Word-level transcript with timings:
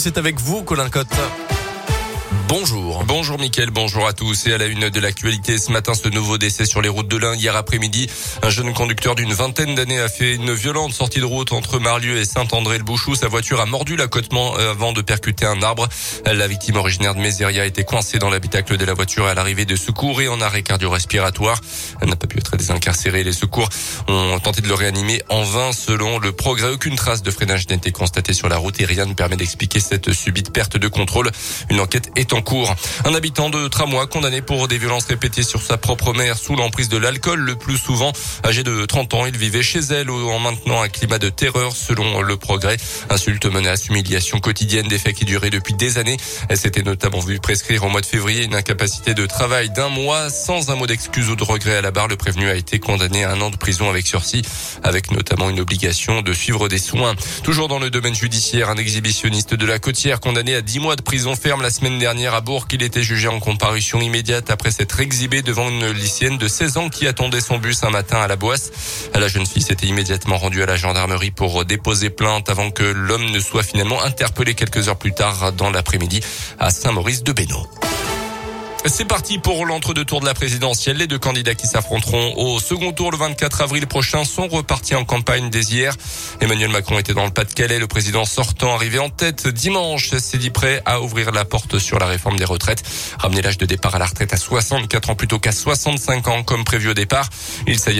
C'est 0.00 0.16
avec 0.16 0.38
vous, 0.38 0.62
Colin 0.62 0.90
Cotte. 0.90 1.08
Bonjour. 2.48 3.04
Bonjour 3.04 3.38
Mickaël, 3.38 3.68
bonjour 3.68 4.06
à 4.06 4.14
tous. 4.14 4.46
Et 4.46 4.54
à 4.54 4.58
la 4.58 4.64
une 4.64 4.88
de 4.88 5.00
l'actualité 5.00 5.58
ce 5.58 5.70
matin, 5.70 5.92
ce 5.92 6.08
nouveau 6.08 6.38
décès 6.38 6.64
sur 6.64 6.80
les 6.80 6.88
routes 6.88 7.06
de 7.06 7.18
l'Ain. 7.18 7.34
Hier 7.34 7.54
après-midi, 7.54 8.08
un 8.42 8.48
jeune 8.48 8.72
conducteur 8.72 9.14
d'une 9.14 9.34
vingtaine 9.34 9.74
d'années 9.74 10.00
a 10.00 10.08
fait 10.08 10.34
une 10.34 10.54
violente 10.54 10.94
sortie 10.94 11.20
de 11.20 11.26
route 11.26 11.52
entre 11.52 11.78
Marlieu 11.78 12.16
et 12.16 12.24
Saint-André-le-Bouchou. 12.24 13.16
Sa 13.16 13.28
voiture 13.28 13.60
a 13.60 13.66
mordu 13.66 13.96
l'accotement 13.96 14.54
avant 14.56 14.94
de 14.94 15.02
percuter 15.02 15.44
un 15.44 15.62
arbre. 15.62 15.88
La 16.24 16.48
victime 16.48 16.76
originaire 16.76 17.14
de 17.14 17.20
Méséria 17.20 17.64
a 17.64 17.66
été 17.66 17.84
coincée 17.84 18.18
dans 18.18 18.30
l'habitacle 18.30 18.78
de 18.78 18.84
la 18.86 18.94
voiture 18.94 19.26
à 19.26 19.34
l'arrivée 19.34 19.66
de 19.66 19.76
secours 19.76 20.22
et 20.22 20.28
en 20.28 20.40
arrêt 20.40 20.62
cardio-respiratoire. 20.62 21.60
Elle 22.00 22.08
n'a 22.08 22.16
pas 22.16 22.28
pu 22.28 22.38
être 22.38 22.56
désincarcérée. 22.56 23.24
Les 23.24 23.34
secours 23.34 23.68
ont 24.08 24.40
tenté 24.40 24.62
de 24.62 24.68
le 24.68 24.74
réanimer 24.74 25.22
en 25.28 25.42
vain. 25.42 25.72
Selon 25.72 26.18
le 26.18 26.32
progrès, 26.32 26.70
aucune 26.70 26.96
trace 26.96 27.22
de 27.22 27.30
freinage 27.30 27.68
n'a 27.68 27.74
été 27.76 27.92
constatée 27.92 28.32
sur 28.32 28.48
la 28.48 28.56
route 28.56 28.80
et 28.80 28.86
rien 28.86 29.04
ne 29.04 29.12
permet 29.12 29.36
d'expliquer 29.36 29.80
cette 29.80 30.14
subite 30.14 30.50
perte 30.50 30.78
de 30.78 30.88
contrôle. 30.88 31.30
Une 31.68 31.80
enquête 31.80 32.10
est 32.16 32.32
en 32.32 32.37
cours. 32.40 32.74
Un 33.04 33.14
habitant 33.14 33.50
de 33.50 33.68
Tramois 33.68 34.06
condamné 34.06 34.42
pour 34.42 34.68
des 34.68 34.78
violences 34.78 35.06
répétées 35.06 35.42
sur 35.42 35.62
sa 35.62 35.76
propre 35.76 36.12
mère 36.12 36.38
sous 36.38 36.56
l'emprise 36.56 36.88
de 36.88 36.96
l'alcool, 36.96 37.40
le 37.40 37.56
plus 37.56 37.76
souvent 37.76 38.12
âgé 38.44 38.62
de 38.62 38.84
30 38.84 39.14
ans. 39.14 39.26
Il 39.26 39.36
vivait 39.36 39.62
chez 39.62 39.80
elle 39.80 40.10
en 40.10 40.38
maintenant 40.38 40.82
un 40.82 40.88
climat 40.88 41.18
de 41.18 41.28
terreur 41.28 41.74
selon 41.74 42.22
le 42.22 42.36
progrès. 42.36 42.76
Insultes, 43.10 43.46
menaces, 43.46 43.88
humiliations 43.88 44.40
quotidiennes, 44.40 44.88
des 44.88 44.98
faits 44.98 45.16
qui 45.16 45.24
duraient 45.24 45.50
depuis 45.50 45.74
des 45.74 45.98
années. 45.98 46.16
Elle 46.48 46.58
s'était 46.58 46.82
notamment 46.82 47.20
vue 47.20 47.38
prescrire 47.40 47.84
au 47.84 47.88
mois 47.88 48.00
de 48.00 48.06
février 48.06 48.44
une 48.44 48.54
incapacité 48.54 49.14
de 49.14 49.26
travail 49.26 49.70
d'un 49.70 49.88
mois 49.88 50.30
sans 50.30 50.70
un 50.70 50.76
mot 50.76 50.86
d'excuse 50.86 51.30
ou 51.30 51.36
de 51.36 51.44
regret 51.44 51.76
à 51.76 51.80
la 51.80 51.90
barre. 51.90 52.08
Le 52.08 52.16
prévenu 52.16 52.48
a 52.48 52.54
été 52.54 52.78
condamné 52.78 53.24
à 53.24 53.32
un 53.32 53.40
an 53.40 53.50
de 53.50 53.56
prison 53.56 53.88
avec 53.88 54.06
sursis, 54.06 54.42
avec 54.82 55.10
notamment 55.10 55.50
une 55.50 55.60
obligation 55.60 56.22
de 56.22 56.32
suivre 56.32 56.68
des 56.68 56.78
soins. 56.78 57.14
Toujours 57.42 57.68
dans 57.68 57.78
le 57.78 57.90
domaine 57.90 58.14
judiciaire, 58.14 58.70
un 58.70 58.76
exhibitionniste 58.76 59.54
de 59.54 59.66
la 59.66 59.78
côtière 59.78 60.20
condamné 60.20 60.54
à 60.54 60.62
10 60.62 60.80
mois 60.80 60.96
de 60.96 61.02
prison 61.02 61.36
ferme 61.36 61.62
la 61.62 61.70
semaine 61.70 61.98
dernière 61.98 62.27
à 62.34 62.40
Bourg. 62.40 62.66
Il 62.72 62.82
était 62.82 63.02
jugé 63.02 63.28
en 63.28 63.40
comparution 63.40 64.00
immédiate 64.00 64.50
après 64.50 64.70
s'être 64.70 65.00
exhibé 65.00 65.42
devant 65.42 65.68
une 65.68 65.90
lycéenne 65.90 66.38
de 66.38 66.48
16 66.48 66.76
ans 66.76 66.88
qui 66.88 67.06
attendait 67.06 67.40
son 67.40 67.58
bus 67.58 67.82
un 67.84 67.90
matin 67.90 68.20
à 68.20 68.28
la 68.28 68.36
Boisse. 68.36 68.70
La 69.14 69.28
jeune 69.28 69.46
fille 69.46 69.62
s'était 69.62 69.86
immédiatement 69.86 70.38
rendue 70.38 70.62
à 70.62 70.66
la 70.66 70.76
gendarmerie 70.76 71.30
pour 71.30 71.64
déposer 71.64 72.10
plainte 72.10 72.48
avant 72.48 72.70
que 72.70 72.84
l'homme 72.84 73.30
ne 73.30 73.40
soit 73.40 73.62
finalement 73.62 74.02
interpellé 74.02 74.54
quelques 74.54 74.88
heures 74.88 74.98
plus 74.98 75.12
tard 75.12 75.52
dans 75.52 75.70
l'après-midi 75.70 76.20
à 76.58 76.70
Saint-Maurice 76.70 77.22
de 77.22 77.32
Bénaud. 77.32 77.66
C'est 78.86 79.04
parti 79.04 79.38
pour 79.38 79.66
l'entre-deux 79.66 80.04
tours 80.04 80.20
de 80.20 80.26
la 80.26 80.34
présidentielle. 80.34 80.98
Les 80.98 81.08
deux 81.08 81.18
candidats 81.18 81.54
qui 81.54 81.66
s'affronteront 81.66 82.34
au 82.36 82.60
second 82.60 82.92
tour 82.92 83.10
le 83.10 83.18
24 83.18 83.62
avril 83.62 83.86
prochain 83.86 84.24
sont 84.24 84.46
repartis 84.46 84.94
en 84.94 85.04
campagne 85.04 85.50
dès 85.50 85.62
hier. 85.62 85.94
Emmanuel 86.40 86.70
Macron 86.70 86.98
était 86.98 87.12
dans 87.12 87.24
le 87.24 87.30
Pas-de-Calais. 87.30 87.80
Le 87.80 87.88
président 87.88 88.24
sortant 88.24 88.74
arrivé 88.74 88.98
en 88.98 89.10
tête 89.10 89.48
dimanche 89.48 90.10
s'est 90.16 90.38
dit 90.38 90.50
prêt 90.50 90.80
à 90.86 91.00
ouvrir 91.00 91.32
la 91.32 91.44
porte 91.44 91.78
sur 91.78 91.98
la 91.98 92.06
réforme 92.06 92.36
des 92.38 92.44
retraites. 92.44 92.82
Ramener 93.18 93.42
l'âge 93.42 93.58
de 93.58 93.66
départ 93.66 93.96
à 93.96 93.98
la 93.98 94.06
retraite 94.06 94.32
à 94.32 94.36
64 94.36 95.10
ans 95.10 95.16
plutôt 95.16 95.40
qu'à 95.40 95.52
65 95.52 96.28
ans 96.28 96.42
comme 96.44 96.64
prévu 96.64 96.88
au 96.88 96.94
départ. 96.94 97.28
Il 97.66 97.78
s'est 97.78 97.94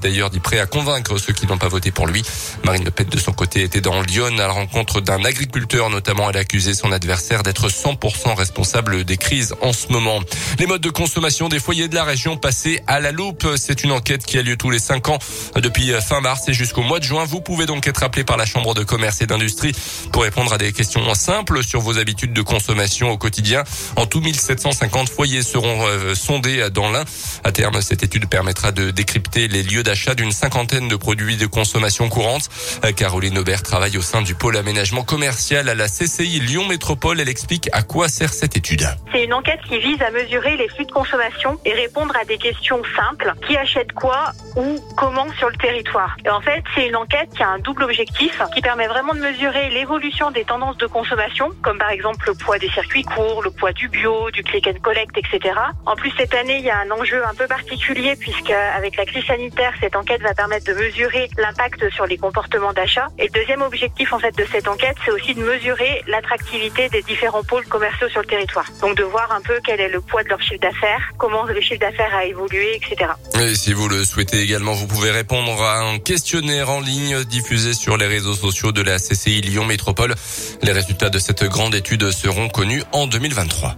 d'ailleurs 0.00 0.30
dit 0.30 0.40
prêt 0.40 0.58
à 0.58 0.66
convaincre 0.66 1.18
ceux 1.18 1.34
qui 1.34 1.46
n'ont 1.46 1.58
pas 1.58 1.68
voté 1.68 1.90
pour 1.90 2.06
lui. 2.06 2.22
Marine 2.64 2.84
Le 2.84 2.90
Pen 2.90 3.06
de 3.06 3.18
son 3.18 3.32
côté 3.32 3.62
était 3.62 3.82
dans 3.82 4.00
Lyon 4.00 4.38
à 4.38 4.46
la 4.46 4.50
rencontre 4.50 5.02
d'un 5.02 5.24
agriculteur 5.24 5.90
notamment. 5.90 6.30
Elle 6.30 6.38
a 6.38 6.40
accusé 6.40 6.74
son 6.74 6.90
adversaire 6.90 7.42
d'être 7.42 7.68
100% 7.68 8.34
responsable 8.34 9.04
des 9.04 9.18
crises 9.18 9.54
en 9.60 9.72
ce 9.72 9.88
moment. 9.88 10.20
Les 10.58 10.66
modes 10.66 10.80
de 10.80 10.90
consommation 10.90 11.48
des 11.48 11.60
foyers 11.60 11.88
de 11.88 11.94
la 11.94 12.04
région 12.04 12.36
passés 12.36 12.82
à 12.86 13.00
la 13.00 13.12
loupe. 13.12 13.46
C'est 13.56 13.84
une 13.84 13.92
enquête 13.92 14.24
qui 14.24 14.38
a 14.38 14.42
lieu 14.42 14.56
tous 14.56 14.70
les 14.70 14.78
cinq 14.78 15.08
ans 15.08 15.18
depuis 15.56 15.92
fin 16.00 16.20
mars 16.20 16.48
et 16.48 16.52
jusqu'au 16.52 16.82
mois 16.82 16.98
de 16.98 17.04
juin. 17.04 17.24
Vous 17.24 17.40
pouvez 17.40 17.66
donc 17.66 17.86
être 17.86 18.02
appelé 18.02 18.24
par 18.24 18.36
la 18.36 18.46
Chambre 18.46 18.74
de 18.74 18.84
commerce 18.84 19.22
et 19.22 19.26
d'industrie 19.26 19.72
pour 20.12 20.22
répondre 20.22 20.52
à 20.52 20.58
des 20.58 20.72
questions 20.72 21.02
simples 21.14 21.62
sur 21.64 21.80
vos 21.80 21.98
habitudes 21.98 22.32
de 22.32 22.42
consommation 22.42 23.10
au 23.10 23.18
quotidien. 23.18 23.64
En 23.96 24.06
tout, 24.06 24.20
1750 24.20 25.08
foyers 25.08 25.42
seront 25.42 25.86
euh, 25.86 26.14
sondés 26.14 26.70
dans 26.70 26.90
l'un. 26.90 27.04
À 27.44 27.52
terme, 27.52 27.80
cette 27.82 28.02
étude 28.02 28.28
permettra 28.28 28.72
de 28.72 28.90
décrypter 28.90 29.48
les 29.48 29.62
lieux 29.62 29.82
d'achat 29.82 30.14
d'une 30.14 30.32
cinquantaine 30.32 30.88
de 30.88 30.96
produits 30.96 31.36
de 31.36 31.46
consommation 31.46 32.08
courante. 32.08 32.48
Euh, 32.84 32.92
Caroline 32.92 33.38
Aubert 33.38 33.62
travaille 33.62 33.96
au 33.96 34.02
sein 34.02 34.22
du 34.22 34.34
pôle 34.34 34.56
aménagement 34.56 35.02
commercial 35.02 35.68
à 35.68 35.74
la 35.74 35.88
CCI 35.88 36.40
Lyon 36.40 36.66
Métropole. 36.66 37.20
Elle 37.20 37.28
explique 37.28 37.68
à 37.72 37.82
quoi 37.82 38.08
sert 38.08 38.32
cette 38.32 38.56
étude. 38.56 38.88
C'est 39.12 39.24
une 39.24 39.34
enquête 39.34 39.60
qui 39.68 39.78
vise 39.78 40.00
à 40.02 40.10
mesurer 40.12 40.56
les 40.56 40.68
flux 40.68 40.84
de 40.84 40.92
consommation 40.92 41.58
et 41.64 41.72
répondre 41.72 42.14
à 42.16 42.24
des 42.24 42.38
questions 42.38 42.82
simples. 42.96 43.32
Qui 43.46 43.56
achète 43.56 43.92
quoi 43.92 44.32
ou 44.56 44.78
comment 44.96 45.30
sur 45.38 45.48
le 45.48 45.56
territoire 45.56 46.16
Et 46.24 46.30
en 46.30 46.40
fait, 46.40 46.62
c'est 46.74 46.86
une 46.86 46.96
enquête 46.96 47.30
qui 47.34 47.42
a 47.42 47.48
un 47.48 47.58
double 47.58 47.84
objectif 47.84 48.40
qui 48.54 48.60
permet 48.60 48.86
vraiment 48.86 49.14
de 49.14 49.20
mesurer 49.20 49.70
l'évolution 49.70 50.30
des 50.30 50.44
tendances 50.44 50.76
de 50.76 50.86
consommation, 50.86 51.50
comme 51.62 51.78
par 51.78 51.90
exemple 51.90 52.26
le 52.26 52.34
poids 52.34 52.58
des 52.58 52.68
circuits 52.68 53.02
courts, 53.02 53.42
le 53.42 53.50
poids 53.50 53.72
du 53.72 53.88
bio, 53.88 54.30
du 54.30 54.42
click 54.42 54.66
and 54.66 54.80
collect, 54.82 55.16
etc. 55.16 55.54
En 55.86 55.96
plus, 55.96 56.12
cette 56.16 56.34
année, 56.34 56.58
il 56.58 56.64
y 56.64 56.70
a 56.70 56.78
un 56.78 56.90
enjeu 56.90 57.24
un 57.26 57.34
peu 57.34 57.46
particulier 57.46 58.14
puisque 58.16 58.50
avec 58.50 58.96
la 58.96 59.04
crise 59.06 59.24
sanitaire, 59.24 59.72
cette 59.80 59.96
enquête 59.96 60.22
va 60.22 60.34
permettre 60.34 60.66
de 60.66 60.74
mesurer 60.74 61.30
l'impact 61.38 61.88
sur 61.90 62.06
les 62.06 62.18
comportements 62.18 62.72
d'achat. 62.72 63.08
Et 63.18 63.24
le 63.24 63.30
deuxième 63.30 63.62
objectif 63.62 64.12
en 64.12 64.18
fait 64.18 64.36
de 64.36 64.44
cette 64.44 64.68
enquête, 64.68 64.96
c'est 65.04 65.10
aussi 65.10 65.34
de 65.34 65.42
mesurer 65.42 66.02
l'attractivité 66.06 66.88
des 66.88 67.02
différents 67.02 67.42
pôles 67.42 67.66
commerciaux 67.66 68.08
sur 68.08 68.20
le 68.20 68.26
territoire. 68.26 68.66
Donc 68.80 68.96
de 68.96 69.04
voir 69.04 69.32
un 69.32 69.40
peu 69.40 69.58
quel 69.64 69.80
est 69.80 69.88
le 69.88 70.00
poids 70.02 70.22
de 70.22 70.28
leur 70.28 70.40
chiffre 70.40 70.60
d'affaires, 70.60 71.12
comment 71.18 71.44
le 71.44 71.60
chiffre 71.60 71.80
d'affaires 71.80 72.14
a 72.14 72.24
évolué, 72.24 72.76
etc. 72.76 73.10
Et 73.40 73.54
si 73.54 73.72
vous 73.72 73.88
le 73.88 74.04
souhaitez 74.04 74.40
également, 74.40 74.72
vous 74.72 74.86
pouvez 74.86 75.10
répondre 75.10 75.62
à 75.62 75.80
un 75.80 75.98
questionnaire 75.98 76.70
en 76.70 76.80
ligne 76.80 77.24
diffusé 77.24 77.74
sur 77.74 77.96
les 77.96 78.06
réseaux 78.06 78.34
sociaux 78.34 78.72
de 78.72 78.82
la 78.82 78.98
CCI 78.98 79.40
Lyon 79.40 79.64
Métropole. 79.64 80.14
Les 80.62 80.72
résultats 80.72 81.10
de 81.10 81.18
cette 81.18 81.44
grande 81.44 81.74
étude 81.74 82.10
seront 82.10 82.48
connus 82.48 82.82
en 82.92 83.06
2023. 83.06 83.76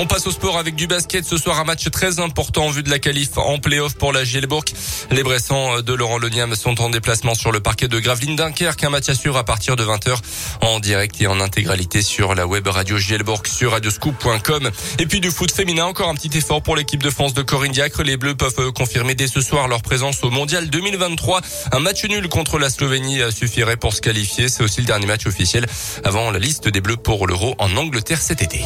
On 0.00 0.06
passe 0.06 0.26
au 0.26 0.30
sport 0.30 0.56
avec 0.56 0.76
du 0.76 0.86
basket. 0.86 1.26
Ce 1.26 1.36
soir, 1.36 1.60
un 1.60 1.64
match 1.64 1.90
très 1.90 2.20
important 2.20 2.64
en 2.64 2.70
vue 2.70 2.82
de 2.82 2.88
la 2.88 2.98
qualif 2.98 3.36
en 3.36 3.58
playoff 3.58 3.96
pour 3.96 4.14
la 4.14 4.24
Gielbourg. 4.24 4.64
Les 5.10 5.22
Bressans 5.22 5.82
de 5.82 5.92
Laurent 5.92 6.16
Leniam 6.16 6.54
sont 6.54 6.80
en 6.80 6.88
déplacement 6.88 7.34
sur 7.34 7.52
le 7.52 7.60
parquet 7.60 7.86
de 7.86 7.98
Gravelines 7.98 8.34
Dunkerque. 8.34 8.82
Un 8.82 8.88
match 8.88 9.10
suivre 9.10 9.36
à 9.36 9.44
partir 9.44 9.76
de 9.76 9.84
20h 9.84 10.16
en 10.62 10.80
direct 10.80 11.20
et 11.20 11.26
en 11.26 11.38
intégralité 11.38 12.00
sur 12.00 12.34
la 12.34 12.46
web 12.46 12.66
radio 12.66 12.96
Gielbourg 12.96 13.42
sur 13.44 13.72
radioscoop.com. 13.72 14.70
Et 15.00 15.04
puis 15.04 15.20
du 15.20 15.30
foot 15.30 15.52
féminin, 15.52 15.84
encore 15.84 16.08
un 16.08 16.14
petit 16.14 16.34
effort 16.38 16.62
pour 16.62 16.76
l'équipe 16.76 17.02
de 17.02 17.10
France 17.10 17.34
de 17.34 17.42
Corinne 17.42 17.72
Diacre. 17.72 18.02
Les 18.02 18.16
Bleus 18.16 18.36
peuvent 18.36 18.72
confirmer 18.72 19.14
dès 19.14 19.28
ce 19.28 19.42
soir 19.42 19.68
leur 19.68 19.82
présence 19.82 20.24
au 20.24 20.30
Mondial 20.30 20.70
2023. 20.70 21.42
Un 21.72 21.80
match 21.80 22.06
nul 22.06 22.26
contre 22.30 22.58
la 22.58 22.70
Slovénie 22.70 23.20
suffirait 23.30 23.76
pour 23.76 23.92
se 23.92 24.00
qualifier. 24.00 24.48
C'est 24.48 24.62
aussi 24.62 24.80
le 24.80 24.86
dernier 24.86 25.04
match 25.04 25.26
officiel 25.26 25.66
avant 26.04 26.30
la 26.30 26.38
liste 26.38 26.68
des 26.68 26.80
Bleus 26.80 26.96
pour 26.96 27.26
l'Euro 27.26 27.54
en 27.58 27.76
Angleterre 27.76 28.22
cet 28.22 28.40
été. 28.40 28.64